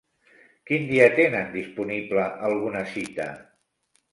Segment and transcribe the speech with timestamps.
[0.69, 3.29] Quin dia tenen disponible alguna cita?